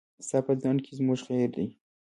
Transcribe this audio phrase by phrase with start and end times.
[0.25, 1.67] ستا په ځنډ کې زموږ خير دی.